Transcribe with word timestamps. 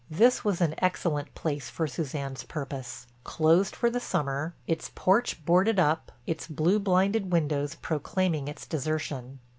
This 0.09 0.43
was 0.43 0.61
an 0.61 0.73
excellent 0.79 1.35
place 1.35 1.69
for 1.69 1.85
Suzanne's 1.85 2.41
purpose, 2.43 3.05
closed 3.23 3.75
for 3.75 3.87
the 3.91 3.99
summer, 3.99 4.55
its 4.65 4.89
porch 4.95 5.45
boarded 5.45 5.79
up, 5.79 6.11
its 6.25 6.47
blue 6.47 6.79
blinded 6.79 7.31
windows 7.31 7.75
proclaiming 7.75 8.47
its 8.47 8.65
desertion. 8.65 9.37